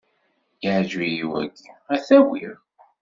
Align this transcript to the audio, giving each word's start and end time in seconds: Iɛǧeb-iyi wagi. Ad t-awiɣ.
Iɛǧeb-iyi 0.65 1.25
wagi. 1.31 1.71
Ad 1.93 2.01
t-awiɣ. 2.07 2.57